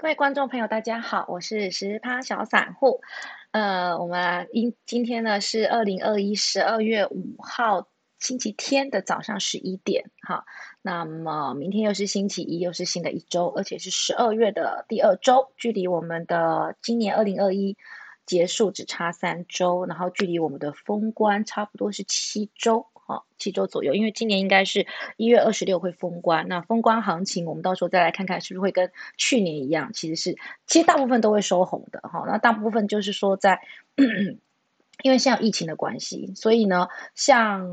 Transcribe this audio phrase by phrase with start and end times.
[0.00, 3.02] 各位观众朋友，大家好，我是十趴小散户。
[3.50, 7.86] 呃，我们今今天呢是二零二一十二月五号
[8.18, 10.46] 星期天的早上十一点，哈。
[10.80, 17.76] 那么明天又是星期一，又是新的一周，而且是十二月的第二周，距离我们的今年二零二一
[18.24, 22.86] 结束只差三周，然后距离我们的封关差不多是七周。
[23.10, 24.86] 哦，七周左右，因为今年应该是
[25.16, 30.36] 一月二十六会封关，那封关行情我们到时候再来看看是不是会跟去年一样，其实是
[30.66, 32.22] 其实大部分都会收红的哈。
[32.26, 33.60] 那大部分就是说在，
[35.02, 37.68] 因为现在疫情的关系，所以呢，像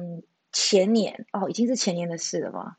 [0.51, 2.77] 前年哦，已经是前年的事了吧？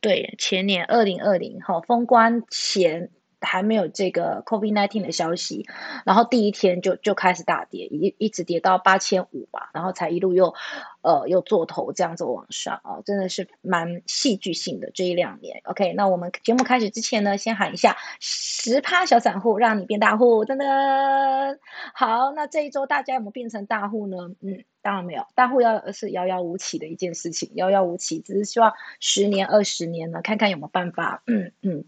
[0.00, 3.10] 对，前年二零二零哈封关前。
[3.40, 5.66] 还没有这个 COVID nineteen 的消息，
[6.04, 10.54] 然后第一天就就开始大跌，一一直跌到八千五吧，然后才一路又，
[11.02, 15.60] 呃，又做头这样子往上啊，真的是蛮戏剧性的这一两年。
[15.64, 21.58] OK，那我们节目开始之前呢，先喊一下十趴小散户，让你变大户，噔噔。
[21.94, 24.16] 好，那这一周大家有没有变成大户呢？
[24.40, 31.84] 嗯，当然没有，大户要是遥遥无期的一件事情，遥遥无期，只是希望十年二十年呢，看看有没有办法，嗯嗯。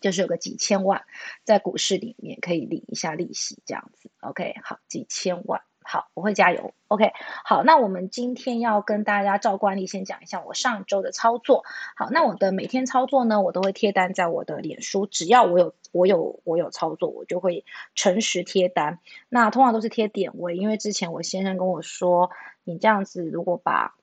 [0.00, 1.02] 就是有个几千万
[1.44, 7.12] 在股市里面可以领一下利息，这样子，OK，好，几千万，好，我会加油，OK，
[7.44, 11.64] 好，那我们今天要跟大家照惯例先讲一下我上周的操作，
[11.96, 22.30] 好，那我的每天操作呢，我都会贴单在我的脸书，只要我有我有我有操作，我就会诚实贴单，那通常都是贴点位，因为之前我先生跟我说，
[22.64, 23.94] 你这样子如果把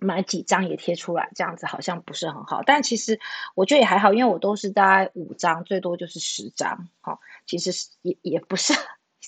[0.00, 3.18] 买几张也贴出来，这样子好像不是很好，但其实
[3.54, 8.74] 我觉得也还好，因为我都是大概五张，最多就是十张，好，其实是也也不是，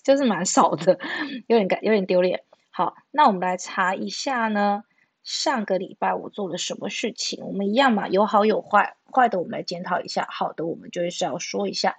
[0.02, 0.98] 就是蛮少的，
[1.46, 2.42] 有点感有点丢脸。
[2.70, 4.84] 好，那我们来查一下呢，
[5.22, 7.44] 上个礼拜我做了什么事情？
[7.46, 11.96] 我们一样嘛，有好有坏，坏的我们来检讨一下，好的我们就是要说一下。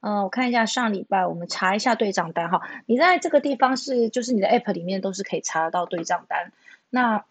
[0.00, 6.52] 嗯，我看一下上礼拜，我们查一下对账单哈，你在这个地方是就是你的 app 里面都是可以查得到对账单，
[6.90, 7.24] 那。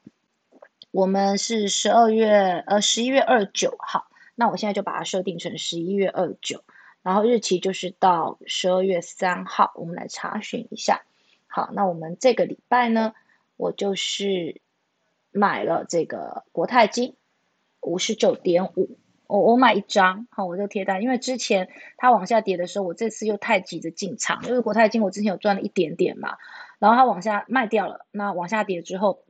[0.91, 6.65] 我们是十二月呃十一月二九号，那我现在就把它设定成十一月二九，
[7.01, 11.03] 然后日期就是到十二月三号，我们来查询一下。
[11.47, 13.13] 好，那我们这个礼拜呢，
[13.55, 14.59] 我就是
[15.31, 17.15] 买了这个国泰金
[17.79, 18.97] 五十九点五，
[19.27, 26.35] 我我买一张，好，我就贴单，因为之前它往下跌的时候，我这次又太急着进场，因为国泰金我之前有赚了一点点嘛，
[26.79, 29.23] 然后它往下卖掉了，那往下跌之后。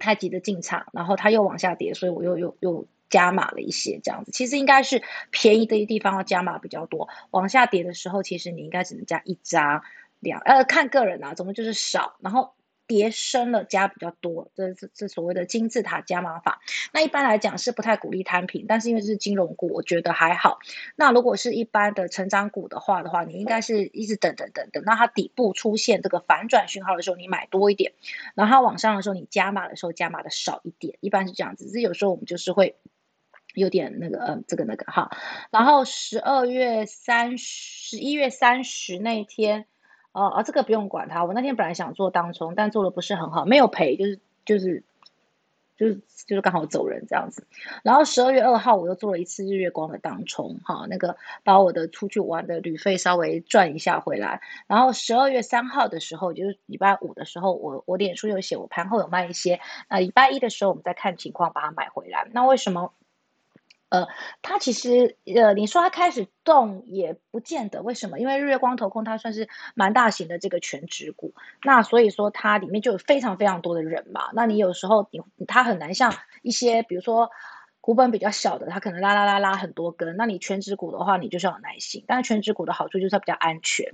[0.00, 4.32] 太急的进场，然后它又往下跌，所以我又又又加码了一些，这样子。
[4.32, 5.00] 其实应该是
[5.30, 9.80] 便宜的地方要加码比较多，往下跌的时候，其实你应该只能加一张
[10.18, 12.52] 两，呃，看个人啊，总共就是少，然后。
[12.90, 16.60] 跌深了加比较多，这是这所谓的金字塔加码法。
[16.92, 20.58] 那一般来讲是不太鼓励摊平，但是因为这是金融股，我觉得还好。
[20.96, 27.92] 那如果是一般的成长股的话的话，你应该是一直等等等等，那它底部出现这个反转讯号的时候，你买多一点；
[28.34, 31.66] 然后它往上的时候，你加码的时候加码的少一点，一般是这样子。
[31.66, 32.74] 只是有时候我们就是会
[33.54, 35.16] 有点那个嗯这个那个哈。
[35.52, 39.66] 然后十二月三十一月三十那天。
[40.12, 41.24] 哦哦，这个不用管它。
[41.24, 44.82] 我那天本来想做当冲，但做的不是很好，没有赔，就是就是
[45.76, 47.46] 就是就是刚好走人这样子。
[47.82, 54.40] 然后十二月二号我又做了一次日月光的当冲，哈，那个把我的出去玩的旅费稍微赚一下回来。
[54.66, 59.60] 然后十二月三号的时候，就是礼拜五的时候，我我脸书有写，我盘后有卖一些。
[59.88, 62.26] 那礼拜一的时候，我们再看情况把它买回来。
[62.32, 62.92] 那为什么？
[63.90, 64.06] 呃，
[64.40, 68.18] 它其实呃，你说它开始动也不见得，为什么？
[68.20, 71.34] 因为日月光投控它算是蛮大型的这个全职股，
[71.64, 74.30] 那所以说它里面就有非常非常多的人嘛。
[74.32, 77.28] 那你有时候你它很难像一些比如说
[77.80, 80.16] 股本比较小的，它可能拉拉拉拉很多根。
[80.16, 82.04] 那你全职股的话，你就是要有耐心。
[82.06, 83.92] 但是全职股的好处就是它比较安全，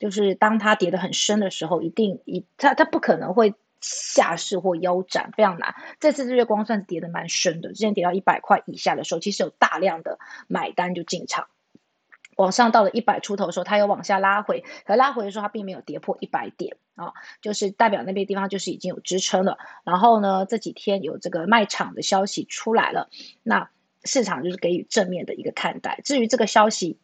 [0.00, 3.54] 就是当它跌得很深的时候，一定一它它不可能会。
[3.86, 5.74] 下市或腰斩非常难。
[6.00, 11.46] 这次日月光算是跌的蛮深的，之前跌到一百块以下的时候，其实有大量的买单就进场。
[12.36, 19.56] 往上到了一百出头的时候，它又往下拉回，可拉回的时候它并没有跌破一百点啊，就是代表那边地方就是已经有支撑了。
[19.84, 23.08] 然后呢，这几天有这个卖场的消息出来了，
[23.44, 23.70] 那
[24.04, 26.00] 市场就是给予正面的一个看待。
[26.04, 26.98] 至于这个消息，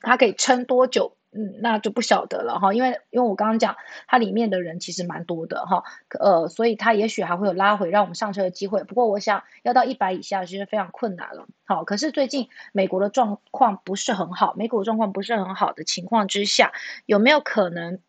[0.00, 1.16] 它可以撑多久？
[1.30, 3.76] 嗯，那就不晓得了哈，因为因为我刚刚讲，
[4.06, 5.84] 它里面的人其实蛮多的哈，
[6.18, 8.82] 呃，所以它也许还会有拉回让我们上车的机会。
[8.84, 11.46] 不过我想要到一百以下，其实非常困难了。
[11.66, 16.72] 好，可是最近美国的状况不是很好，美股状况不是很好的情况之下，
[17.04, 18.00] 有没有可能，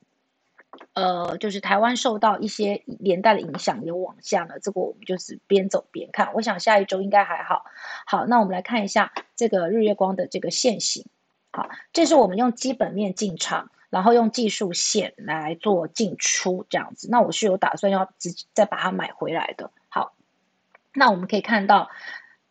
[0.93, 4.59] 呃，就是台湾受到一些连带的影响有往下呢？
[4.61, 6.33] 这个我们就是边走边看。
[6.35, 7.65] 我想下一周应该还好。
[8.05, 11.05] 好，那我们来看一下这个日月光的这个线型。
[11.91, 17.07] 这是我们用基本面进场，然后用技术线来做进出这样子。
[17.09, 19.71] 那我是有打算要直再把它买回来的。
[19.89, 20.13] 好，
[20.93, 21.89] 那我们可以看到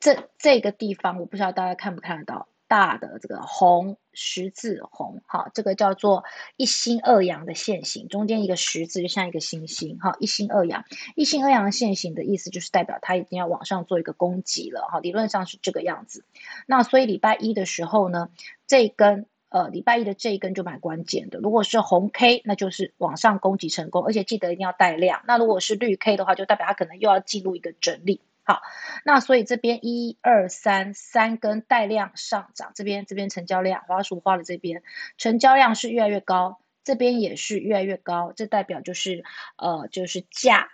[0.00, 2.48] 这这个地方，我不知道大家看不看得到。
[2.70, 6.24] 大的这个红十字红，哈，这个叫做
[6.56, 10.84] 一心二阳的线形，中间一个十字就像一个星星，哈，一心二阳，
[11.14, 16.24] 一心二阳的线形的意思就是代表它一定要往上做一个攻击了，哈，理论上是这个样子。
[16.66, 18.28] 那所以礼拜一的时候呢，
[18.66, 21.38] 这根，呃，礼拜一的这一根就蛮关键的。
[21.38, 25.22] 如果是红 K，那就是往上攻击成功，而且记得一定要带量。
[25.28, 28.20] 那如果是绿 K 的话，就代表它可能又要进入一个整理。
[28.48, 28.62] 好，
[29.04, 34.82] 那所以这边一二三三根带量上涨，这边这边成交量，花鼠画的这边
[35.18, 39.22] 成交量是越来越高，这边也是越来越高，这代表就是
[39.58, 40.70] 呃就是价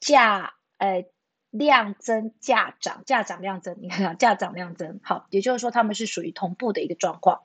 [0.00, 1.06] 价呃
[1.48, 7.40] 量增价涨，价涨量增，你看价涨量增，好，也就是说他们是属于同步的一个状况。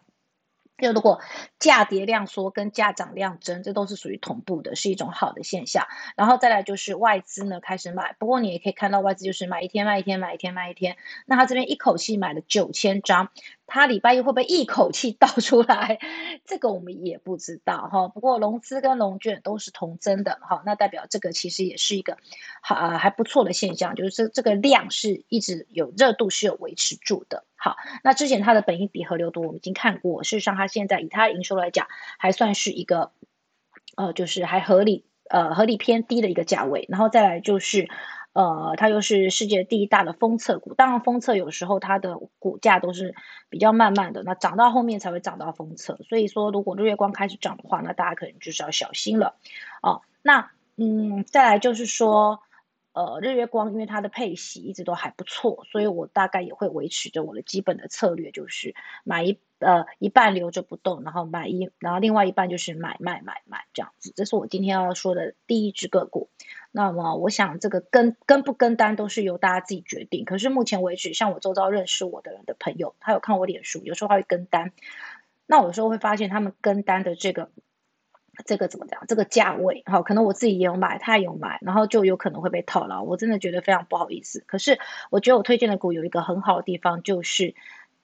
[0.81, 1.19] 就如果
[1.59, 5.85] 价跌量缩跟价涨量增，这都是属于同步的，是一种好的现象。
[6.15, 10.97] 然后再来就是外资呢开始买，不过你也可以看到外资就是买一天卖一天，买一天卖一天。
[11.25, 13.29] 那他这边一口气买了九千张。
[13.71, 15.99] 他礼拜一会不会一口气倒出来？
[16.43, 18.07] 这个我们也不知道哈。
[18.07, 22.17] 不过融资跟融券都是同增的哈，那代表这个其实也是一个
[22.63, 27.45] 好还不错的现象，就是这这个量是一直有热度是有维持住的。
[27.59, 33.11] 好，那之前它的本益比和流度我们已经看过，事实上它现在以它的营收来讲，还算是一个
[33.95, 36.85] 呃，就是还合理呃合理偏低的一个价位。
[36.89, 37.88] 然后再来就是。
[38.31, 43.15] 呃，它又是世界第一大的封测股，当然封测有时候它的股价都是
[43.50, 49.35] 比较慢慢的，那涨到后面才会涨到封测，所以说如果日月光开始涨的话，那大家可能就是要小心了。
[49.81, 52.39] 哦，那嗯，再来就是说。
[52.91, 64.12] 呃，日月光因为它的配息一直都还不错，所以我大概也会维持着我的基本的策略，就是买一呃一半留着不动，然后买一，然后另外一半就是买卖买卖这样子。
[64.15, 66.30] 这是我今天要说的第一只个股。
[66.71, 70.25] 那么我想这个跟跟不跟单都是由大家自己决定。
[70.25, 74.74] 可是目前为止，像我周遭认识我的人的朋友，他有看我脸书，有时候他会跟单，
[75.45, 77.51] 那我有时候会发现他们跟单的这个。
[78.45, 79.03] 这个怎么讲？
[79.07, 83.03] 这个价位，好，可能我自己也有买，他也有买，然后就有可能会被套牢。
[83.03, 84.44] 我真的觉得非常不好意思。
[84.47, 87.56] 可是我觉得我推荐的股有一个很好的地方，就是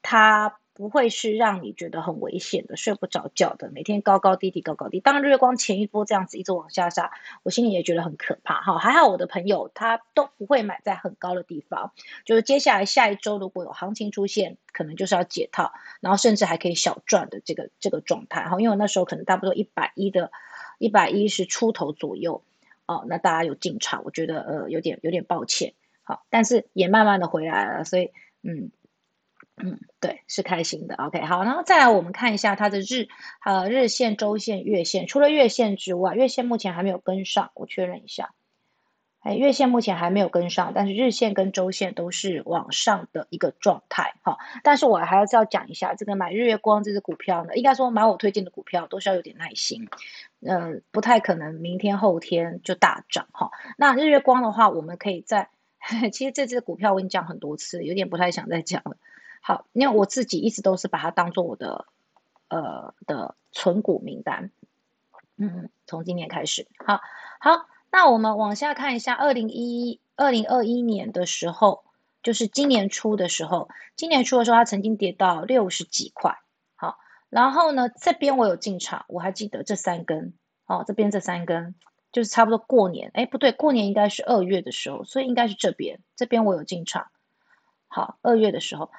[0.01, 0.57] 它。
[0.75, 4.99] 不会是让你觉得很危险的、睡不着觉的，每天高高低低、高高低。
[4.99, 7.11] 当日光前一波这样子一直往下杀，
[7.43, 8.77] 我心里也觉得很可怕哈。
[8.77, 11.93] 还好我的朋友他都不会买在很高的地方，
[12.25, 18.59] 就是接下来下一周如果有行情出现，可能就是要解套，然后甚至还可以小赚的这个这个状态哈。
[18.59, 20.29] 因为那时候可能差不多一百一的，
[20.77, 22.43] 一百一十出头左右
[22.85, 25.73] 哦，那大家有进场，我觉得呃有点有点抱歉，
[26.03, 28.11] 好，但是也慢慢的回来了，所以
[28.43, 28.71] 嗯。
[29.57, 30.95] 嗯，对，是开心的。
[30.95, 33.07] OK，好，然后再来我们看一下它的日
[33.43, 35.07] 呃日线、周线、月线。
[35.07, 38.33] 除了月线之外，月线目前还没有跟上，我确认一下。
[39.21, 44.13] 哎，月线目前还没有跟上，但是日线跟周线都是往上的一个状态。
[44.21, 49.87] 哈，但是我还要要讲一下，这个买日月光这只股票呢，应该说买我推荐的股票都是要有点耐心，
[50.41, 53.25] 嗯，不太可能明天后天就大涨。
[53.31, 53.49] 哈，
[53.79, 55.49] 那日月光的话，我们可以在，
[56.13, 58.95] 其实这只股票我跟你讲很多次，有点不太想再讲了。
[59.47, 61.85] 好，因为我自己一直都是把它当做我的
[62.47, 64.49] 呃的存股名单，
[65.37, 66.99] 嗯，从今年开始，好，
[67.39, 71.83] 好，那我们往下看一下，二零一二零二一年的时候，
[72.23, 76.39] 就是今年初的时候，今年初的时候它曾经跌到六十几块，
[76.75, 76.97] 好，
[77.29, 80.33] 然后呢这边我有进场，我还记得这三根，
[80.65, 81.75] 哦，这边这三根
[82.11, 87.11] 就是差不多过年，哎，不对，过年应该是二月的时候，所以应该是这边，这边我有进场，
[87.87, 88.89] 好，二月的时候。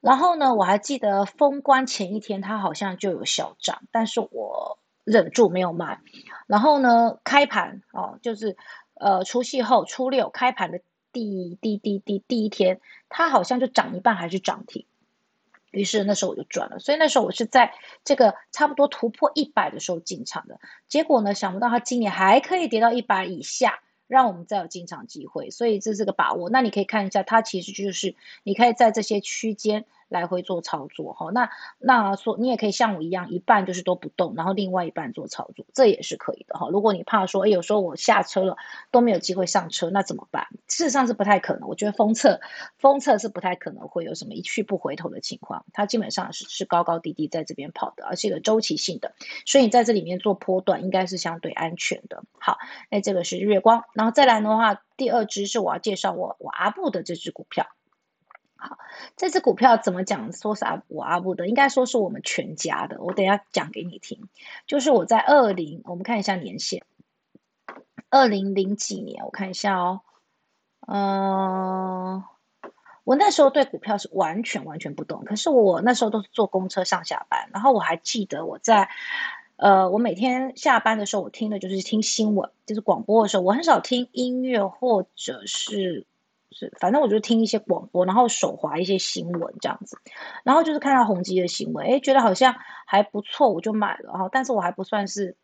[0.00, 6.00] 然后呢，我还记得封关前一天，它好像就有小涨，但是我忍住没有买。
[6.46, 8.56] 然后呢，开盘哦，就是
[8.94, 10.80] 呃除夕后初六开盘的
[11.12, 14.86] 第第第第第一天，它好像就涨一半还是涨停。
[15.72, 16.78] 于是那时候我就赚了。
[16.78, 17.74] 所以那时候我是在
[18.04, 20.60] 这个差不多突破一百的时候进场的。
[20.86, 23.80] 结果呢，想不到它今年还可以跌到一百以下。
[24.08, 26.50] 让我们再有进场机会，所以这是个把握。
[26.50, 29.84] 那你可以看一下，它其实就是你可以在这些区间。
[30.08, 36.68] 来回做操作哈，那那说你也可以像我一样，一半就是都不动，然后另外一半做操作，这也是可以的哈。
[36.70, 38.56] 如果你怕说，哎，有时候我下车了
[38.90, 40.46] 都没有机会上车，那怎么办？
[40.68, 41.68] 事实上是不太可能。
[41.68, 42.40] 我觉得封测
[42.78, 49.12] 封测是不太可能会有什么一去不回头的情况，它基本上是是高高低低在这边跑的，而且一个周期性的，
[49.44, 52.22] 所以你在这里面做波段应该是相对安全的。
[52.38, 52.58] 好，
[52.90, 57.66] 那这个是月光，然后再来的话，第二支是我要介绍我我阿布的这只股票。
[58.58, 58.78] 好，
[59.16, 60.32] 这只股票怎么讲？
[60.32, 63.00] 说是阿我阿布的，应该说是我们全家的。
[63.02, 64.28] 我等下讲给你听。
[64.66, 66.82] 就是我在二零，我们看一下年限，
[68.08, 70.00] 二零零几年，我看一下哦。
[70.88, 72.24] 嗯，
[73.04, 75.22] 我那时候对股票是完全完全不懂。
[75.26, 78.88] 可是我那时候都是坐公车上下班，然后我还记得我在，
[79.56, 86.06] 呃，我每天下班的时候，我听的就是听新闻，就是广播的时候，我很少听音乐或者是。
[86.58, 90.00] 是，反正我就听一些广播，然后手滑一些新闻这样子，
[90.42, 94.30] 然后就是看到宏基的新闻，哎，觉得好像还不错，我就买了哈。
[94.32, 95.36] 但是我还不算是，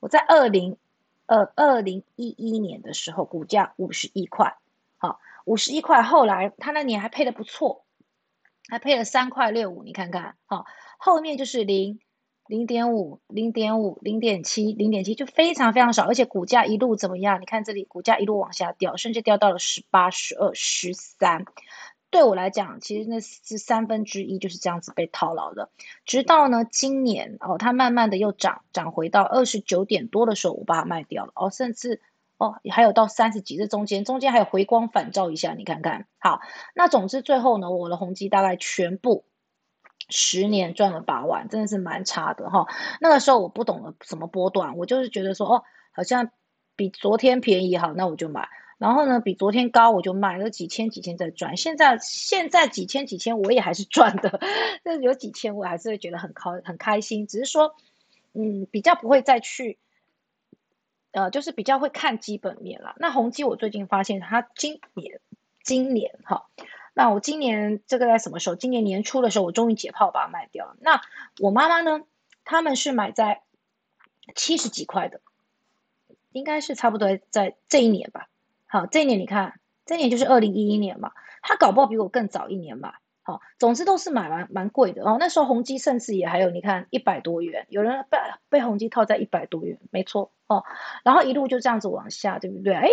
[0.00, 0.78] 我在二零
[1.26, 4.56] 二二零一一年的时候，股价五十一块，
[4.96, 7.84] 好，五十一块，后来他那年还配的不错，
[8.70, 10.64] 还配了三块六五，你看看，好，
[10.96, 12.00] 后面就是零。
[12.52, 17.40] 零点五、零点五、零点七、零点七，就非常非常少，而且股价一路怎么样？
[17.40, 21.46] 你看这里，股价一路往下掉，甚至掉到了十八、十二、十三。
[22.10, 25.70] 对我来讲，其实那是三分之一就是这样子被套牢的。
[26.04, 32.02] 直到呢今年哦，它慢慢的又涨，涨回到二十九点多的时候，我把它卖掉了哦，甚至
[32.36, 36.06] 哦还有到三十几，这中间中间还有回光返照一下，你看看。
[36.18, 36.42] 好，
[36.74, 39.24] 那总之最后呢，我的宏基大概全部。
[40.12, 42.66] 十年赚了八万，真的是蛮差的哈。
[43.00, 46.30] 那个时候我不懂得什么波段，我就是觉得说，哦，好像
[46.76, 48.48] 比昨天便宜哈，那我就买。
[48.78, 51.56] 然后呢，比昨天高我就卖了几千几千在赚。
[51.56, 54.40] 现在现在几千几千我也还是赚的，
[54.82, 57.26] 但是有几千我还是会觉得很开很开心。
[57.26, 57.74] 只是说，
[58.34, 59.78] 嗯，比较不会再去，
[61.12, 62.94] 呃，就是比较会看基本面了。
[62.98, 65.20] 那宏基我最近发现它今年
[65.62, 66.46] 今年哈。
[66.94, 68.56] 那我今年这个在什么时候？
[68.56, 70.76] 今年年初的时候，我终于解剖把它卖掉了。
[70.80, 71.00] 那
[71.40, 72.02] 我妈妈呢？
[72.44, 73.42] 他们是买在
[74.34, 75.20] 七十几块的，
[76.32, 78.28] 应该是差不多在这一年吧。
[78.66, 81.12] 好，这一年你看，这一年就是二零一一年嘛。
[81.40, 83.00] 他搞不好比我更早一年吧。
[83.22, 85.16] 好，总之都是买完蛮贵的哦。
[85.20, 88.18] 那时候宏基甚至也还有，你看一百多元，有人被
[88.48, 90.64] 被宏基套在一百多元，没错哦。
[91.04, 92.74] 然后一路就这样子往下，对不对？
[92.74, 92.88] 哎，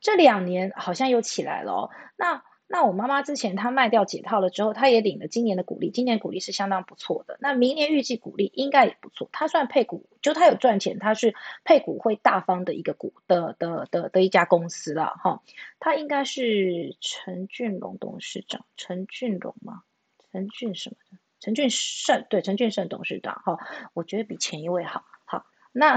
[0.00, 1.90] 这两年好像又起来了哦。
[2.16, 7.38] 那那我妈妈之前她卖掉解套了之后，她也领了今年的股利，今年股利是相当不错的。
[7.40, 9.26] 那明年预计股利应该也不错。
[9.32, 11.34] 她算配股，就她有赚钱，她是
[11.64, 15.42] 配股会大方的一个股的的的的一家公司了哈。
[15.80, 19.82] 她应该是陈俊龙董事长，陈俊龙吗？
[20.30, 21.16] 陈俊什么的？
[21.40, 23.58] 陈俊胜对，陈俊胜董事长哈。
[23.94, 25.06] 我觉得比前一位好。
[25.24, 25.96] 好，那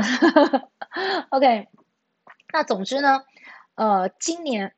[1.31, 1.67] OK，
[2.53, 3.25] 那总之呢，
[3.75, 4.73] 呃，今年。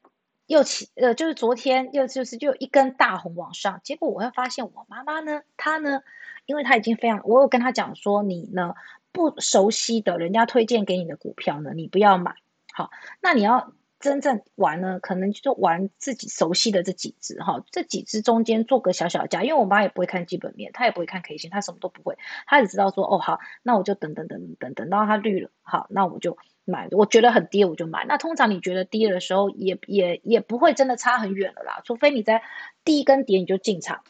[0.53, 6.03] 又起呃，就是昨天又就是就一根大红往上，结果我会发现我妈妈呢，她呢，
[6.45, 8.75] 因为她已经非常，我有跟她讲说，你呢
[9.11, 12.35] 不熟悉的人家推荐给你的股票呢，你不要买，
[12.71, 26.37] 好，那你要真正玩呢，可能就玩自己熟悉的这几只哈，这几只中间做个小小价，因为我妈也不会看基本面，她也不会看 K 线，她什么都不会，她只知道说哦好，那我就等等等等等到它绿了，好，那我就。
[26.65, 28.05] 买，我觉得很低，我就买。
[28.05, 31.81] 那通常你觉得低的时候，也也也不会真的差很远了啦。
[31.83, 32.41] 除非你在
[32.85, 34.03] 第一根跌你就进场，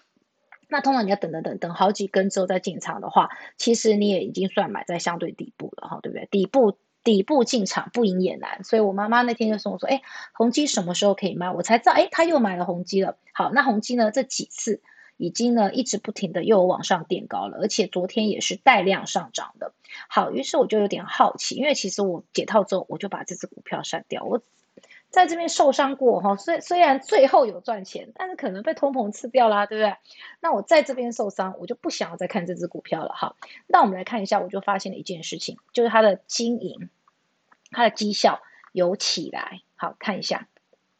[0.67, 6.27] 那通常你要等等等等好几根之后再进场的话，其实你也已经算买在相对底部了哈，对不对？
[6.31, 8.63] 底部底部进场不赢也难。
[8.63, 10.01] 所以我妈妈那天就说我说，哎，
[10.33, 11.51] 宏基什么时候可以卖？
[11.51, 13.17] 我才知道，哎，他又买了宏基了。
[13.33, 14.11] 好，那宏基呢？
[14.11, 14.81] 这几次。
[15.23, 19.71] 已经呢一直不停的又往上垫高了，而且昨天也是带量上涨的。
[20.09, 24.25] 好，于是我就有点好奇，因为其实我解套之后我就把这只股票删掉。
[24.25, 24.41] 我
[25.09, 29.95] 在这边受伤过哈，虽虽然最后有赚钱，但是可能被通膨吃掉啦，对不对？
[30.41, 33.13] 那我在这边受伤，我就不想要再看这只股票了。
[33.13, 36.89] 哈，那我们来看一下，我就发现了一件事情，就是它的经营，
[37.71, 38.41] 它的绩效
[38.73, 39.61] 有起来。
[39.77, 40.49] 好看一下，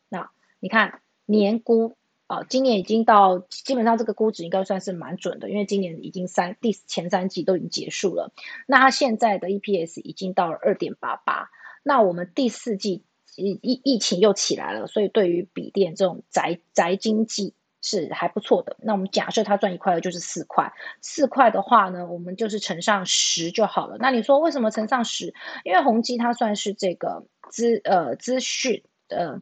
[0.07, 0.29] 那
[0.61, 1.97] 你看年估。
[2.33, 8.33] 啊，今年已经到基本上这个估值应该算是蛮准的，因为今年已经三第前三季都已经结束了。
[8.65, 11.51] 那它现在的 EPS 已经到了二点八八。
[11.83, 13.03] 那我们第四季
[13.35, 18.77] 疫疫疫情又起来了，所以对于笔电这种宅宅经济是还不错的。
[18.79, 23.97] 那我们假设它赚一块就是四块，四块的话呢，我们就是乘上十就好了。
[23.99, 25.31] 那你说为什么乘上十？
[25.65, 29.39] 因为宏基它算是这个资呃资讯呃。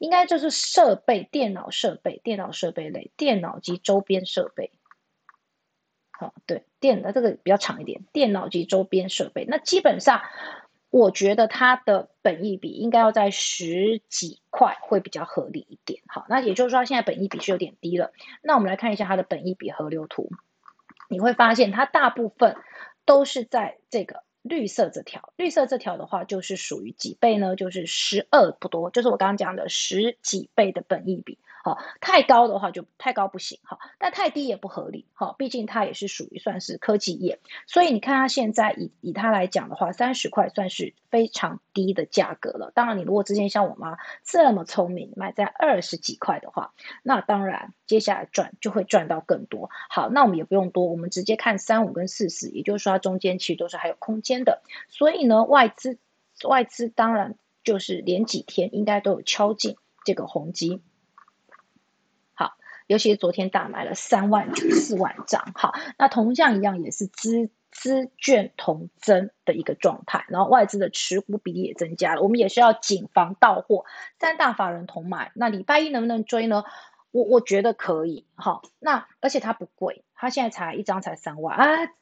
[0.00, 4.72] 应该就是设备、电脑设备、电脑设备类、电脑及周边设备。
[6.10, 9.44] 好，对，电的这个比较长一点，电脑及周边设备。
[9.44, 10.22] 那基本上，
[10.88, 16.02] 我觉得它的本益比应该要在十几块会比较合理一点。
[16.08, 18.10] 好，那也就是说，现在本益比是有点低了。
[18.42, 20.30] 那我们来看一下它的本益比河流图，
[21.10, 22.56] 你会发现它大部分
[23.04, 24.24] 都是在这个。
[24.42, 27.56] 绿色这条，绿色这条的话，就是属于几倍呢？
[27.56, 31.38] 就是十二不多，就是我刚刚讲的十几倍的本益比。
[31.62, 42.72] 好，太高的话就太高不行，好，但太低也不合理，好，毕竟它也是属于算是科技业，所以你看它现在以以它来讲的话，三十块算是非常低的价格了。
[42.74, 49.68] 当然，你如果之前像我妈这么聪明，买在二十几块的话，那当然接下来赚就会赚到更多。
[49.90, 54.62] 好，那我们也不用多，我们直接看三五跟四十，也就是说它中间其实都是还有空间的。
[54.88, 55.98] 所以呢，外资
[56.48, 60.80] 外资当然就是连几天应该都有敲进这个红基。
[62.90, 73.84] 尤其是昨天大买了三万四万张，好，那同样一样也是资资券同增的一个状态，然后外资的持股比例也增加了，我们也是要谨防到货，
[74.18, 76.64] 三大法人同买，那礼拜一能不能追呢？
[77.12, 81.92] 我我觉得可以，好，那而且它不贵，它现在才一张才三万啊，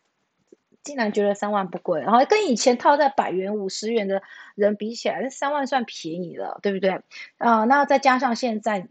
[0.82, 4.22] 竟然觉得三万不贵，然后跟以前套在百元五十元的
[4.54, 7.02] 人比起来，这三万算便宜了，对不对？
[7.36, 8.88] 啊，那再加上现在。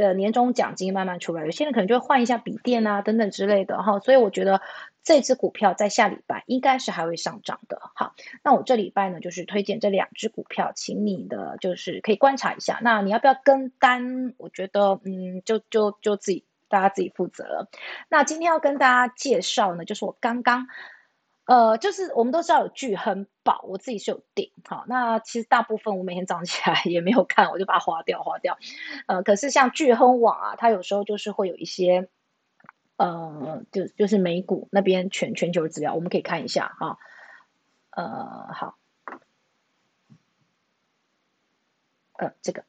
[0.00, 4.60] 的年终奖金慢慢出来，有些人可能就会换一下笔电啊，等等之类的哈，所以我觉得
[5.02, 7.80] 这只股票在下礼拜应该是还会上涨的。
[7.94, 12.78] 好，那我这礼拜呢，就是推荐这两只股票，请你的就是可以观察一下。
[12.82, 14.34] 那你要不要跟单？
[14.38, 17.68] 我觉得嗯，就就就自己大家自己负责了。
[18.08, 20.66] 那今天要跟大家介绍呢，就是我刚刚。
[21.48, 28.58] 呃，就是我们都知道有聚亨宝，我自己是有订，好，那其实大部分我每天早上起来 也没有看，我就把它划掉，划掉。
[29.06, 32.06] 呃，可是像聚亨网啊，它有时候就是会有一些，
[32.98, 36.98] 呃，就就是美股那边全全球资料，我们可以看一下哈。
[37.92, 38.76] 呃，好，
[42.18, 42.64] 呃，这个。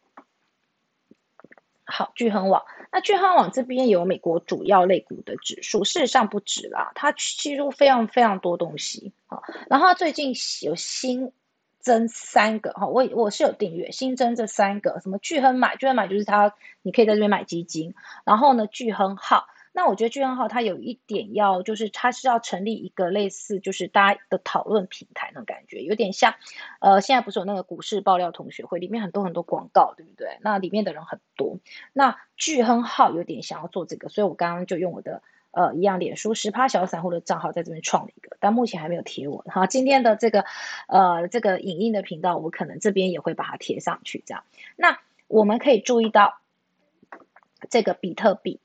[1.90, 9.42] 好，聚亨网，那聚亨网这边有美国主要类股的指数，事实上不止啦，它记录非常非常多东西啊。
[9.70, 11.32] 然后最近有新
[11.80, 17.94] 增三个哈，我我是有订阅新增这三个，什么聚亨买，聚亨买就是它，你可以在这边买基金，
[18.24, 19.48] 然后呢聚亨号。
[19.72, 26.36] 那我觉得聚亨号它有一点要，就是它是要成立一个类似就是大家的讨论平台那种感觉，有点像，
[26.80, 30.38] 呃，现在不是有那个股市爆料同学会，里面很多很多广告，对不对？
[30.42, 31.60] 那里面的人很多。
[31.94, 39.40] 那聚亨号有点想要做这个，所以我刚刚就用我的呃一样脸书十趴小散户的账号在这边创了一个，但目前还没有贴文。
[39.46, 40.46] 哈，今天的这个
[40.88, 44.44] 呃这个影音的频道，我可能这边也会把它贴上去，这样。
[44.76, 46.40] 那我们可以注意到
[47.70, 48.60] 这个比特币。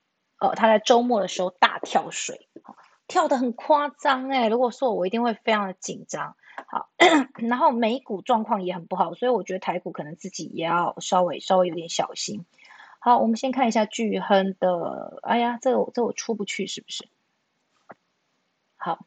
[0.44, 2.48] 哦，他在周末的时候大跳水，
[3.06, 4.48] 跳的很夸张哎。
[4.48, 6.36] 如果说我一定会非常的紧张。
[6.66, 6.88] 好，
[7.48, 12.44] 然后美股状况也很不好，所以我觉得台股可能自己也要稍微稍微有点小心。
[13.00, 17.08] 好，我们先看一下巨亨的，哎呀，这个这我出不去是不是？
[18.76, 19.04] 好，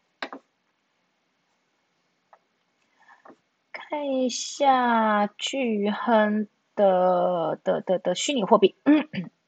[3.71, 8.75] 看一下巨亨的的的的虚拟货币，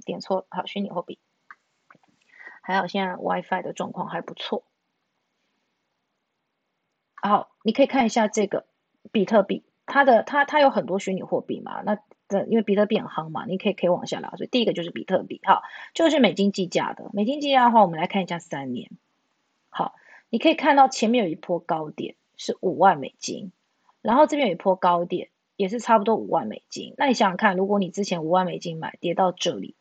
[0.05, 1.19] 点错，好，虚拟货币。
[2.61, 4.63] 还有现在 WiFi 的状况还不错。
[7.21, 8.65] 好，你可以看一下这个
[9.11, 14.29] 比特币，它的它它有很多虚拟货币嘛，那的因为比特币很夯嘛，你可以可以往下拉。
[14.37, 15.61] 所以第一个就是比特币，好，
[15.93, 17.09] 就是美金计价的。
[17.11, 18.89] 美金计价的话，我们来看一下三年。
[19.69, 19.95] 好，
[20.29, 23.51] 你可以看到前面有一波高点是五万美金，
[24.01, 26.93] 然后这边有一波高点也是差不多五万美金。
[26.97, 29.75] 那你想想看，如果你之前五万美金买，跌到这里，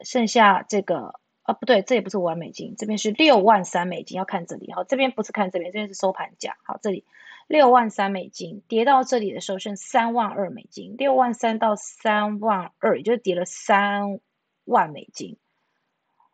[0.00, 1.18] 剩下这个。
[1.52, 4.72] 啊，不对，这也不是五万美金，这边是六万三美金，要看这里。
[4.72, 6.56] 好，这边不是看这边，这边是收盘价。
[6.64, 7.04] 好，这里
[7.46, 14.20] 六万三美金，跌到这里的时候剩三万二美金，六万三到三万二，也就是跌了三
[14.64, 15.36] 万美金。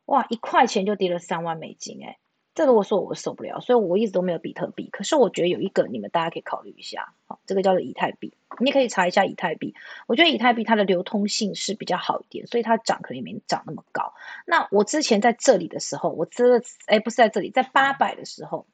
[0.04, 2.18] 哇，一块钱就跌了三万美金，哎。
[2.58, 4.88] 这如果说我受不了，所以我一直都没有比特币。
[4.90, 8.34] 可是我觉得有一个你们大家可以考虑一下，好，这个叫做以太币。
[8.58, 9.76] 你可以查一下以太币。
[10.08, 14.12] 我觉得以太币它的流通性是比较好一点，所以它涨可能也没涨那么高。
[14.44, 18.66] 那我之前在这里的时候，我这哎不是在这里，在八百的时候，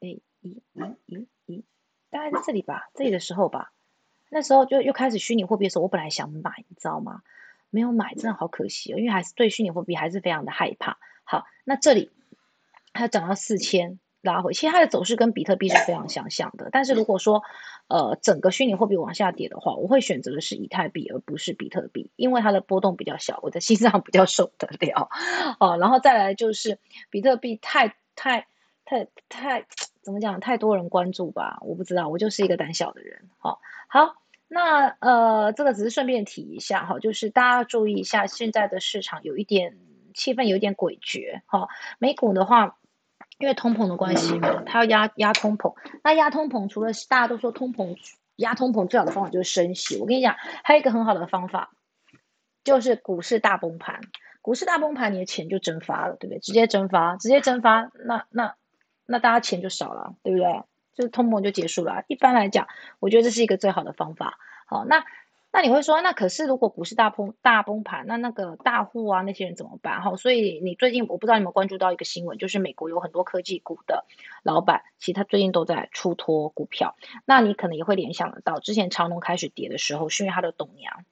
[0.00, 0.62] 哎一，一，
[1.06, 1.64] 一，一，
[2.10, 3.70] 大概在这里吧，这里的时候吧，
[4.30, 7.22] 那时候就又开始虚拟货币的时候，我本来想买，你知道吗？
[7.70, 10.98] 没有买，真的好可惜哦，因为还是对虚拟货币还是非常的害怕。
[11.24, 12.10] 好，那这里
[12.92, 16.68] 它涨到四千拉回，其实它的走势跟比特币是非常相像的。
[16.70, 17.42] 但是如果说
[17.88, 25.08] 呃整个虚拟货币往下跌的话，我会选择的是以太币而不是比特币，因为它的波动比较小，我的心脏比较受得了。
[25.58, 26.78] 哦，然后再来就是
[27.10, 28.46] 比特币太太
[28.84, 29.66] 太太
[30.02, 30.38] 怎么讲？
[30.38, 31.58] 太多人关注吧？
[31.62, 33.28] 我不知道，我就是一个胆小的人。
[33.38, 34.14] 好，好，
[34.46, 39.76] 那呃这个只是顺便提一下哈，就是大家注意一下，现在的市场有一点。
[40.12, 42.78] 气氛有点诡谲，哈，美股的话，
[43.38, 45.74] 因为通膨的关系嘛，它要压压通膨。
[46.04, 47.96] 那压通膨，除了大家都说通膨
[48.36, 51.70] 压通膨最好的方法就是升息，我跟你讲，还有一个很好的方法，
[52.64, 54.00] 就是股市大崩盘，
[54.40, 56.38] 股市大崩盘，你的钱就蒸发了，对不对？
[56.38, 58.54] 直接蒸发，直接蒸发，那那
[59.06, 60.62] 那大家钱就少了，对不对？
[60.94, 62.04] 就通膨就结束了。
[62.08, 62.68] 一般来讲，
[63.00, 64.38] 我觉得这是一个最好的方法。
[64.66, 65.04] 好，那。
[65.54, 70.00] 那你会说，那可是如果股市大崩大崩盘，那那个大户啊那些人怎么办？
[70.00, 74.06] 哈，所以你最近我不知道你有没有关注到一个新闻，就是美国有很多科技股的
[74.42, 76.96] 老板，其实他最近都在出脱股票。
[77.26, 81.04] 那你可能也会联想得到，之前长隆开始跌的时候，是因为他的董娘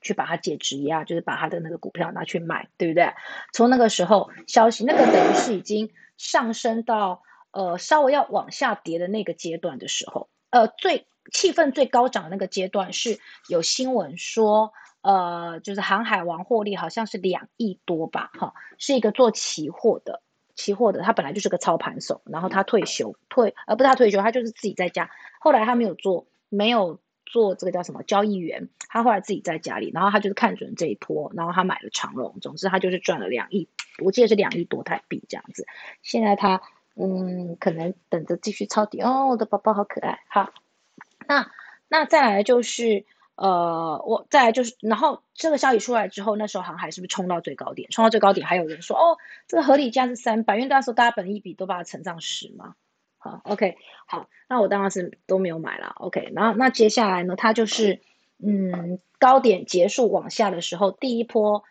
[0.00, 3.12] 去把它解职呀，就是把他的那个股票拿去卖，对不对？
[3.52, 11.06] 从那个时候消息，那个等于是已经上升到呃稍微要往下跌的那个阶段的时候，呃最。
[11.32, 20.22] 气氛最高涨的那个阶段是有新闻说，呃，就是航海王获利好像是两亿多吧，哈，是一个做期货的，
[20.54, 25.10] 期货的，他本来就是个操盘手，然后他退休退，呃，不是他退休，他就是自己在家，
[25.40, 33.68] 后来他没有做，没有做这个叫什么交易员，他后来自己在家里，然后他就是看准这一波，然后他买了长龙，总之他就是赚了两亿，
[34.04, 35.66] 我记得是两亿多台币这样子，
[36.02, 36.62] 现在他
[36.96, 40.52] 嗯，可能等着继续抄底哦，我的宝宝好可爱，好。
[41.28, 41.50] 那
[41.88, 43.04] 那再来就是，
[43.36, 47.88] 呃，我再来就是，然后这个消息出来之后，那时候航海是不是冲到最高点？
[47.90, 52.74] 冲到最高点，还有人说，哦，这个合理价是三百，因为那时候大家本一笔都把它乘上十嘛。
[53.18, 55.94] 好，OK，好，那我当然是都没有买了。
[55.98, 58.00] OK，然后那接下来呢，它就是，
[58.38, 61.64] 嗯，高点结束往下的时候，第一波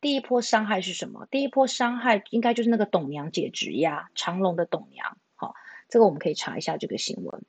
[0.00, 1.26] 第一波伤害是什么？
[1.30, 5.18] 第一波伤害应该就是那个董娘解职呀，长隆的董娘。
[5.34, 5.54] 好，
[5.88, 7.44] 这个我们可以查一下这个新闻。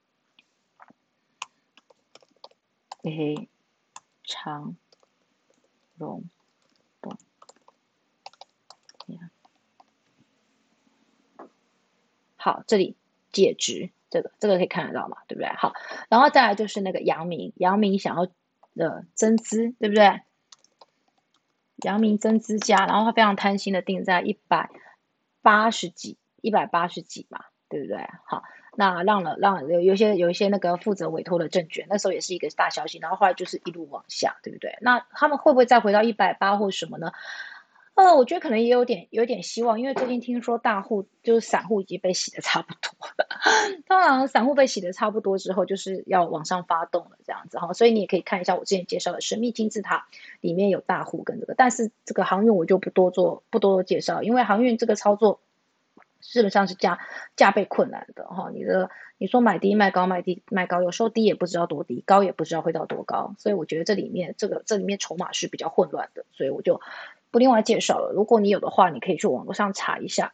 [3.04, 3.50] A
[4.24, 4.78] 长
[5.98, 6.24] 龙
[7.02, 7.18] 洞，
[12.38, 12.96] 好，这里
[13.34, 15.50] 解值，这个这个可以看得到嘛，对不对？
[15.50, 15.74] 好，
[16.08, 18.28] 然后再来就是那个阳明，阳明想要
[18.74, 20.22] 的增资，对不对？
[21.84, 24.70] 阳明增资加，然后他非常贪心的定在一百
[25.42, 28.08] 八十几，一百八十几嘛，对不对？
[28.26, 28.44] 好。
[28.76, 34.78] 那让了让有有些有一些那个负责委托的证券，那时候也是一个大消息，然后后来就是一路往下，对不对？
[34.82, 37.12] 那他们会不会再回到一百八或什么呢？
[37.96, 43.28] 呃，我觉得可能也有点有点希望，因为最近听说大户就是散户已经被洗的差不多了，
[43.88, 50.08] 当然散户被洗的差不多之后，就是要往上发动了这样子哈，所以你也可以看一下我之前介绍的神秘金字塔
[50.42, 55.40] 里面有大户跟这个，但是这个航运我就不多做不多介绍，因为航运这个操作。
[56.24, 57.00] 基本上是加
[57.36, 66.82] 加倍困难的哈，你的你说买低卖高卖低卖高，有时候低也不知道多低，高也不知道会到多高，所以我觉得这里面这个这里面筹码是比较混乱的，所以我就
[67.30, 68.12] 不另外介绍了。
[68.16, 70.34] 如果你有的话，你可以去网络上查一下，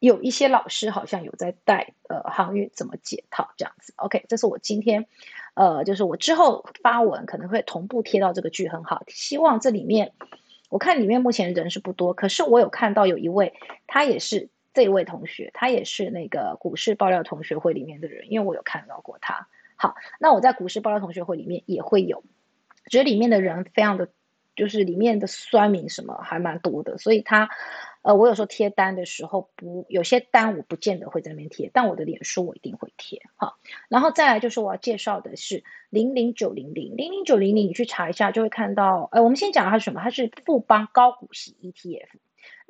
[0.00, 3.94] 有一些老师好像有在带呃航运怎么解套这样子。
[3.96, 5.06] OK，这是我今天
[5.54, 10.12] 呃就是我之后发文可能会同步贴到这个剧很好，希望这里面
[10.68, 13.54] 我看里面目前人是不多，可是我有看到有一位
[13.86, 14.50] 他也是。
[14.72, 19.48] 这位同学，他也是那个股市爆料同学会里面的人，因为我有看到过他。
[19.76, 22.22] 好，那我在股市爆料同学会里面也会有，
[22.90, 24.08] 觉得里面的人非常的，
[24.54, 27.48] 就是里面的酸民什么还蛮多的，所以他，
[28.02, 33.22] 呃，我有时候贴单的时候不，有些单我不见得会在那边贴，但我的脸书我一定会贴。
[33.36, 33.56] 好，
[33.88, 42.08] 然后再来就是我要介绍的是零零九零零零零九零零，你去查一下就会看到，呃，我们先讲它是什么，它是富邦高股息 ETF。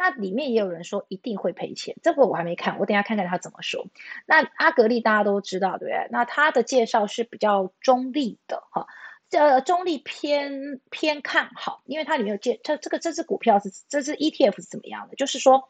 [0.02, 3.84] 那里面也有人说一定会赔钱，这个我还没看，我等下看看他怎么说。
[4.24, 6.08] 那阿格力大家都知道，对不对？
[6.10, 8.86] 那他的介绍是比较中立的，哈，
[9.32, 15.16] 呃，中立偏偏看好，因为它里面有介，它这个这只股票是这只 ETF 是怎么样的？
[15.16, 15.68] 就是说，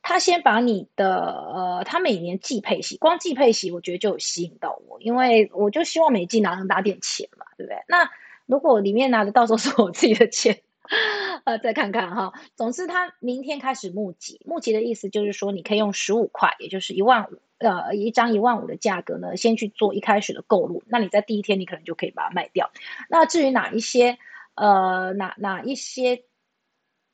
[0.00, 1.20] 他先把你的
[1.54, 7.84] 呃，他每年季配息，光季配息，我觉得就有吸引到我，因为我就希望每季拿能拿点钱嘛，对不对？
[7.88, 8.10] 那
[8.46, 10.62] 如果里面拿的到 时候是我自己的钱。
[11.44, 12.32] 呃，再看看哈。
[12.56, 20.82] 总之，他明天开始募集，募集的意思就是说，你可以用十五块，也就是一万五，呃，一张一万五的价格呢，先去做一开始的购入。
[20.86, 22.70] 那你在第一天，你可能就可以把它卖掉。
[23.08, 24.18] 那至于哪一些，
[24.54, 26.24] 呃，哪哪一些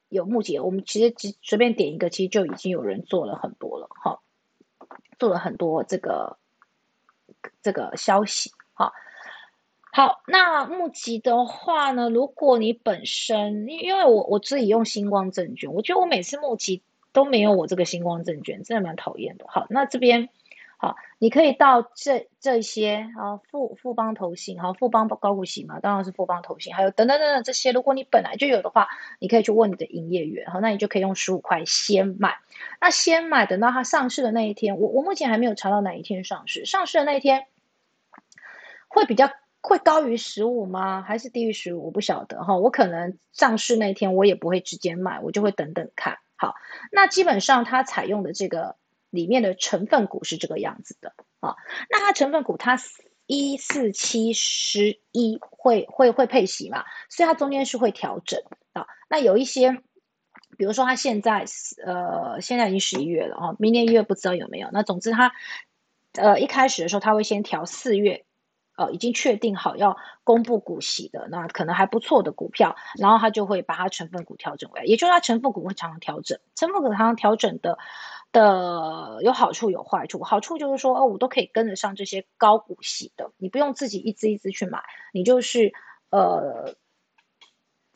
[0.09, 4.21] 有募集，我们其实只随便点一个，其实就已经有人做了很多了哈，
[5.19, 6.39] 做了很多这个
[7.63, 8.93] 这个消息哈。
[9.97, 12.11] 好，那募集的话呢？
[12.11, 16.83] 如果你本身，因因为我我自己用星光证券，我觉得我每次募集
[17.15, 19.47] 都没有我这个星光证券，真的蛮讨厌的。
[19.49, 20.29] 好，那这边
[20.77, 32.37] 好，你可以到这这些啊，富富邦投信，好，富邦高股息嘛，当然是富邦投信，还有等等等等这些，如果你本来就有的话，你可以去问你的营业员，好，那你就可以用十五块先买，
[32.83, 37.47] 那先买，等到它上市的那一天，我我目前还没有查到哪一天上市，上市的那一天
[38.89, 39.31] 会比较。
[39.69, 41.03] 会高于十五吗？
[41.03, 41.87] 还是低于十五？
[41.87, 42.57] 我不晓得哈。
[42.57, 46.19] 我可能上市那天我也不会直接买，我就会等等看。
[46.37, 46.55] 好，
[46.93, 48.77] 那基本上它采用的这个
[49.11, 51.57] 里面的成分股是这个样子的啊。
[51.91, 52.79] 那它成分股它
[53.27, 56.85] 一四七十一会会会配息嘛？
[57.11, 58.41] 所以它中间是会调整
[58.73, 58.87] 啊。
[59.09, 59.83] 那有一些。
[60.59, 61.45] 比如说，他现在
[61.85, 64.69] 呃，现在已经十一月了哈，明年一月不知道有没有。
[64.73, 65.33] 那总之，他
[66.13, 68.25] 呃一开始的时候，他会先调四月，
[68.77, 77.79] 呃，已经确定好要公布股息的，那可能还不错的股票，然后他就会把它成分股调整为，也就是它成分股会常常调整，成分股常常调整的
[78.33, 80.23] 的有好处有坏处。
[80.23, 85.73] 好处就是说，哦，我都可以跟得上这些高股息的，你不用自己一支一支去买，你就是
[86.11, 86.75] 呃。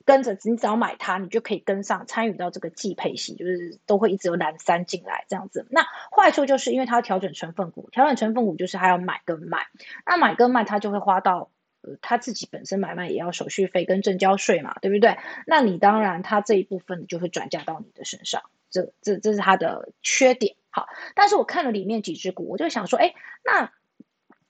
[0.07, 5.67] 跟着你只要买它，你就可以跟上参与到这个季配息，就是都会一直有蓝三进来这样子。
[5.71, 9.67] 那坏处就是因为它要调整成分股，调整成分股就是还要买跟卖。
[10.07, 11.51] 那买跟卖，它就会花到
[11.83, 15.19] 呃他自己本身买卖也要手续费跟证交税嘛，对不对？
[15.47, 20.57] 那你当然它这一部分就会转嫁到你的身上，这这这是它的缺点。
[20.71, 23.71] 好，但是我看了里面几只股，我就想说，哎，那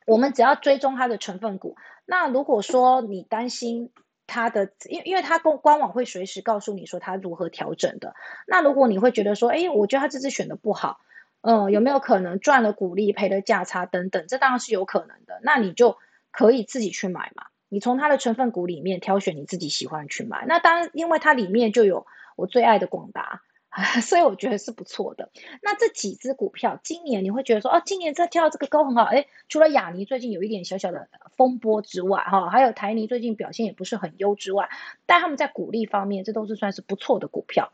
[0.07, 3.91] 我们只要追踪它的成分股，那如果说你担心。
[4.31, 8.15] 它的，因因为它官官网会随时告诉你说它如何调整的。
[8.47, 11.01] 那如果你会觉得说，哎，我觉得它这次选的不好，
[11.41, 14.25] 嗯，有没有可能赚了股利赔了价差等等？
[14.29, 15.41] 这当然是有可能的。
[15.43, 15.99] 那你就
[16.31, 17.47] 可以自己去买嘛。
[17.69, 20.47] 你从它的成分股里面挑选你自己喜欢去买。
[20.47, 23.43] 那当然，因为它里面就有我最爱的广达。
[24.03, 25.31] 所以我觉得是不错的。
[25.63, 29.05] 那这几只股票，今年你会觉得说，哦，今年在跳这个高很好。
[29.05, 34.69] 哎，除了雅尼最近有一点小小的风波之外，哈，还有台泥最近表现也不是很优之外，
[35.07, 37.73] 但他们在股利方面，这都是算是不错的股票。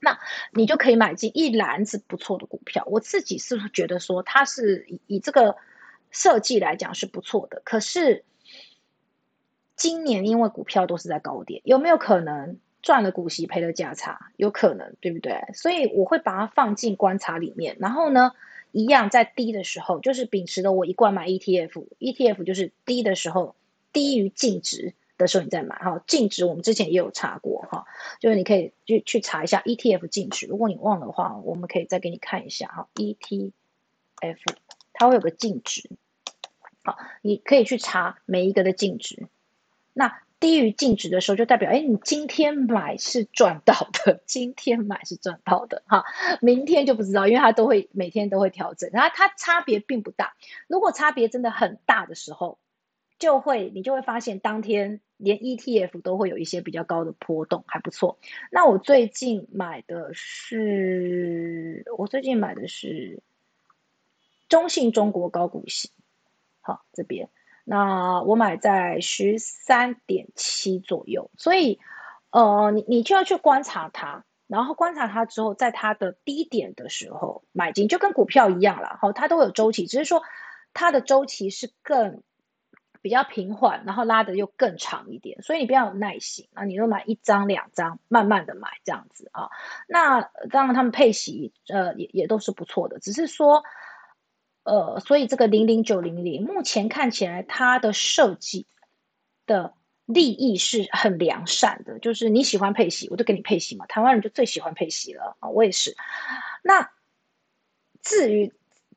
[0.00, 0.18] 那
[0.54, 2.82] 你就可以买进一篮子不错的股票。
[2.86, 5.54] 我自己是觉得说，它是以以这个
[6.10, 7.60] 设计来讲是不错的。
[7.62, 8.24] 可是
[9.76, 12.58] 今年因为股票都是在高点，有没有可能？
[12.82, 15.44] 赚了股息，赔了价差，有可能，对不对？
[15.54, 17.76] 所以我会把它放进观察里面。
[17.78, 18.32] 然后呢，
[18.72, 23.54] 一样在低的时候，就是秉持的我一贯买 ETF，ETF 就是低的时候，
[23.92, 25.76] 低于净值的时候你再买。
[25.76, 27.84] 哈，净值我们之前也有查过，哈，
[28.18, 30.46] 就是你可以去去查一下 ETF 净值。
[30.46, 33.52] 如果你忘的话，我们可以再给你看一下，哈，ETF
[34.92, 35.90] 它会有个净值，
[36.82, 39.28] 好，你可以去查每一个的净值。
[39.92, 46.02] 那低于净值的时候，就代表哎，你今天买是赚到的， 今天买是赚到的哈。
[46.40, 50.34] 明天就不知道，因为它都会每天都会调整，然后它差别并不大。
[50.66, 52.58] 如果差别真的很大的时候，
[53.18, 58.18] 就会你就会发现当天连 ETF 都会有一些比较高的波动，还不错。
[58.50, 63.22] 那我最近买的是，我最近买的是
[64.48, 65.90] 中信中国高股息，
[66.62, 67.28] 好这边。
[67.64, 71.78] 那我买在十三点七左右，所以，
[72.30, 80.22] 呃，你你就要去观察它，然后观察它之后，在它的低点的时候买进，就跟股票一样了，好，它都有周期，只是说
[80.72, 82.22] 它的周期是更
[83.02, 89.50] 比较平缓，然后拉的又更长一点，所以你比较有耐心啊，你就买一张两张，慢慢的买这样子啊。
[89.86, 93.62] 那当然他们配息，呃，也也都是不错的，只是说。
[94.62, 98.66] 呃，所以这个零零九零零目前看起来它的设计
[99.46, 103.86] 的利益是很良善的，就是你喜欢配息，我就给你配息嘛。
[103.86, 105.96] 台湾人就最喜欢配息了啊，我也是。
[106.62, 106.90] 那
[108.02, 108.52] 至于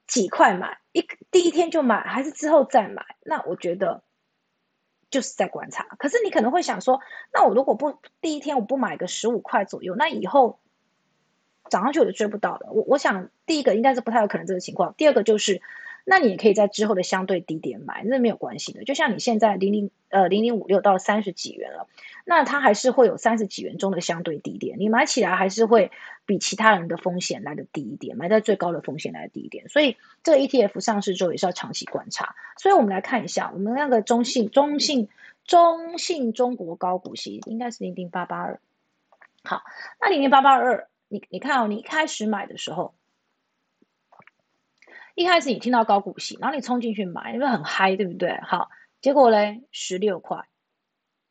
[0.05, 4.03] 几块买一第一天就买，还是之后再买，那我觉得
[5.09, 5.83] 就是在观察。
[5.97, 6.99] 可是你可能会想说，
[7.31, 10.59] 那我如果不第一天我不买个十五块左右，那以后？
[11.69, 12.67] 涨上去我就追不到了。
[12.71, 14.93] 我我想第一个应该是不太有可能这个情况。
[14.97, 15.61] 第二个就是，
[16.05, 18.83] 那你也可以在之后的相对低点买，那没有关系的。
[18.83, 21.87] 就像你现在零零呃零零五六到三十几元了，
[22.25, 25.91] 那它还是会有三十几元中的相对低点，你买起来还是会
[26.25, 29.69] 比其他人的风险来的低一点，买在最高的风险来的低一点。
[29.69, 32.35] 所以这个 ETF 上市之后也是要长期观察。
[32.57, 35.07] 所以我们来看一下，我们那个中信中信
[35.45, 38.59] 中信中国高股息应该是零零八八二。
[39.43, 39.63] 好，
[39.99, 40.87] 那零零八八二。
[41.13, 42.95] 你你看哦，你一开始买的时候，
[45.13, 48.39] 一开始你听到高股息，然后你冲进去买，因为很嗨，对不对？
[48.41, 50.47] 好，结果嘞十六块，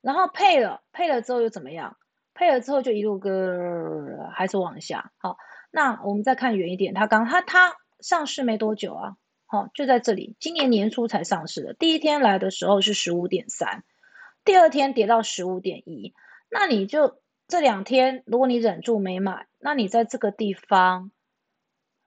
[0.01, 1.97] 然后配了，配了之后又怎么样？
[2.33, 5.11] 配了之后就一路个还是往下。
[5.17, 5.37] 好，
[5.73, 9.17] 那我们再看远一点，它刚它它上市没多久啊，
[9.47, 13.83] 好就在这里，今年年初才上市的，第一天来的时候是十五点三，
[14.45, 16.15] 第二天跌到十五点一，
[16.49, 17.21] 那你就。
[17.53, 21.11] 这两天，如果你忍住没买，那你在这个地方，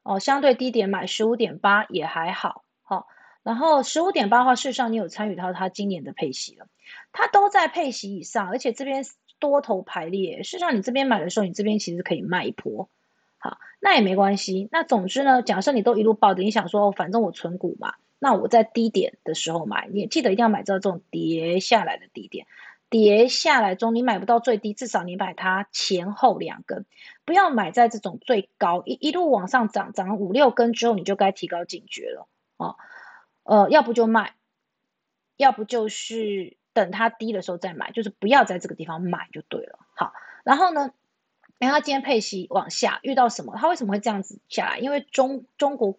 [0.02, 3.06] 哦，相对低点买十五点八也还好，好。
[3.44, 6.66] 然后十五点八的话，事实上你有参与到它今年的配息了，
[7.12, 9.06] 它都在配息以上，而且这边
[9.38, 12.90] 多头排列，事实上你这边买的时候，你这边其实可以卖一波，
[13.38, 14.68] 好，那也没关系。
[14.72, 22.48] 那总之呢，假设你都一路抱着，你想说，反正我存股嘛，那我在低点的时候买，你也记得一定要买到这种跌下来的低点。
[22.90, 26.86] 跌下来中，你买不到最低，至少你买它前后两根，
[27.26, 32.76] 不要买在这种最高一一路往上涨，涨五六根之后，你就该提高警觉了啊。
[33.44, 34.36] 呃，要不就卖，
[35.36, 39.80] 要不就是等它低的时候再买，就是不要在这个地方买就对了。
[39.96, 40.92] 好，然后呢，
[41.58, 43.56] 然后今天配息往下遇到什么？
[43.58, 44.80] 它为什么会这样子下来？
[44.80, 45.98] 因为中中国。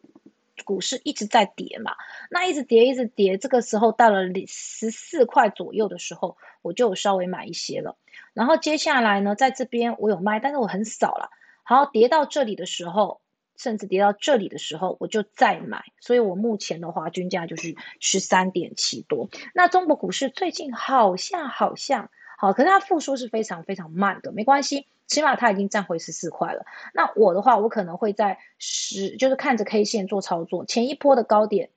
[0.64, 1.92] 股市一直在跌嘛，
[2.30, 7.96] 那一直跌一直跌，这个时候到了十四块左右的时候，我就稍微买一些了。
[8.32, 11.30] 然后接下来呢，在这边我有卖，但是我很少了。
[11.62, 13.20] 好，跌到这里的时候，
[13.56, 15.84] 甚至跌到这里的时候，我就再买。
[16.00, 19.28] 所以我目前的话，均价就是十三点七多。
[19.54, 24.86] 那中国股市最近好像好像好，可是它复苏是非常非常慢的，没关系。
[25.06, 26.66] 起码它已经站回十四块了。
[26.92, 30.64] 那我的话，我可能会在十，就是看着 K 线做操作。
[30.64, 31.70] 前一波的高点，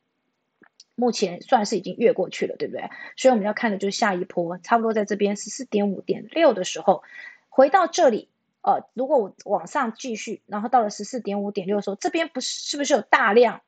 [0.95, 2.89] 目前算是已经越过去了，对不对？
[3.15, 7.03] 所以我们要看的就是下一波，差不多在这边十四点五点六的时候，
[7.49, 8.29] 回到这里。
[8.61, 13.61] 呃，如果我往上继续，然后到了十四点五点六的时候，这边不是是不是有大量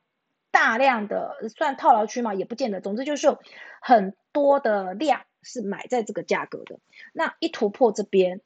[0.50, 2.34] 大量的算套牢区嘛？
[2.34, 2.82] 也不见得。
[2.82, 3.38] 总之就是有
[3.80, 6.78] 很多的量是买在这个价格的。
[7.12, 8.40] 那一突破这边，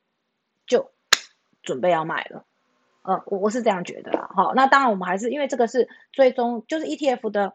[0.67, 0.91] 就。
[1.63, 2.45] 准备要卖了，
[3.03, 7.55] 呃，我我是这样觉得啦，好，那当然我们还是因为这个是追踪，就是 ETF 的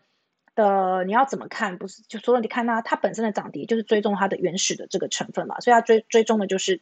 [0.54, 6.82] 的你要怎么看，不是就除了你看它它本身的涨跌，就是追踪它的原始的这个成分嘛，所以它追追踪的就是。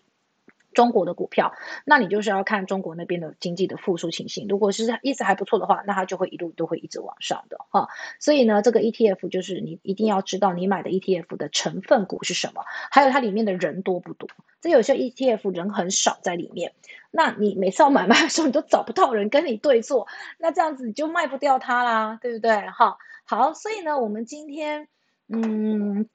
[0.73, 1.53] 中国的股票，
[1.85, 4.47] 那你就是要看中国那边的经济的复苏情形。
[4.47, 7.87] 如果是一直还不错的话，那它就会一路都会一直往上的哈。
[8.19, 14.29] 所以呢，这个 ETF 就是你一定要知道你买的 ETF 的成分股是什么，还有它里面的人多不多。
[14.61, 16.73] 这有些 ETF 人很少在里面，
[17.11, 22.67] 那你每次要买卖的时候，你都找不到人跟你对坐，那这样子你就卖不掉它啦，对不对？
[22.69, 24.87] 哈，好，所以呢，我们今天
[25.27, 26.07] 嗯。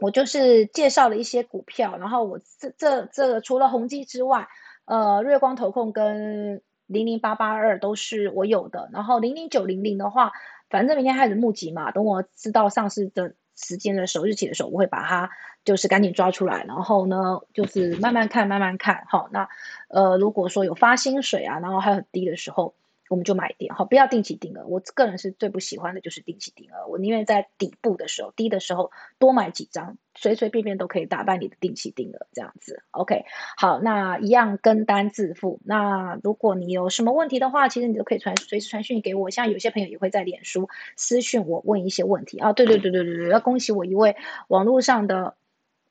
[0.00, 4.48] 我就是介绍了一些股票，然后我这这这除了宏基之外，
[4.86, 10.32] 呃，瑞光投控跟零零八八二都是我有的，然后零零九零零的话，
[10.68, 15.30] 反正明天开始募集嘛，等我知道上市的时间的时候，日期的时候，我会把它
[15.64, 19.48] 就是赶紧抓出来，然后呢，就是慢慢看，慢慢看，好，那
[19.88, 22.74] 呃，如果说有发薪水啊，然后还很低的时候。
[23.10, 24.64] 我们就买点好，不要定期定额。
[24.68, 32.84] 我个人是最不喜欢的就是定期定额，我宁愿在底部的时候、低的时候多买几张，随随便便都可以打败你的定期定额这样子。
[32.92, 33.24] OK，
[33.56, 35.58] 好，那一样跟单自付。
[35.64, 39.28] 那如果你有什么问题的话，其实你都可以传随时传讯给我。
[39.28, 42.52] 像有些朋友也会在脸书私讯我问一些问题啊。
[42.52, 44.14] 对对对对对对，要恭喜我一位
[44.46, 45.34] 网络上的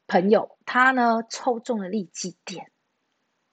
[0.08, 2.72] 朋友，他呢抽中了利基点，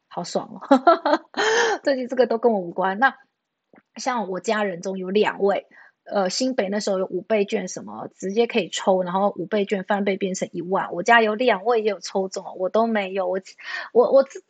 [0.06, 1.26] 好爽哦！
[1.82, 3.00] 最近这个都跟我无关。
[3.00, 3.16] 那
[3.96, 5.66] 像我家人中有两位，
[6.04, 10.92] 呃，新北那时候有五倍券，什么直接可以抽，然后五倍券翻倍变成一万。
[10.92, 13.40] 我家有两位也有抽中，我都没有，我
[13.92, 14.42] 我我自。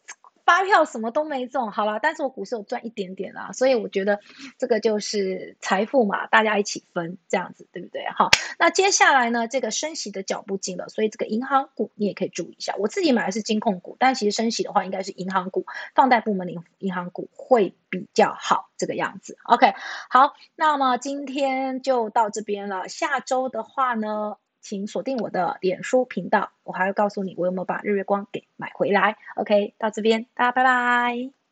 [0.46, 4.20] 发票什么都没中，好了，但是我股市有赚一点点啦，所以我觉得
[4.56, 8.06] 这个就是财富嘛，大家一起分这样子，对不对？
[8.16, 12.76] 好，那接下来呢，这个升息的脚步近了，所以这个银行股你也可以注意一下。
[12.78, 19.36] 我自己买的是金控股，但其实升息的话，应该是银行股、放贷部门的银行股会比较好，这个样子。
[19.42, 19.74] OK，
[20.08, 24.36] 好，那么今天就到这边了，下周的话呢？
[24.68, 29.16] 请锁定我的脸书频道，我还会告诉你我有没有把日月光给买回来。
[29.36, 31.45] OK，到这边，大家拜拜。